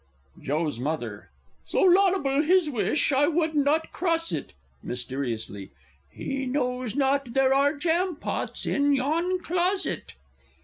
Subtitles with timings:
[0.41, 1.19] Joe's M.
[1.65, 5.69] So laudable his wish, I would not cross it (Mysteriously.)
[6.09, 10.15] He knows not there are jam pots in yon closet!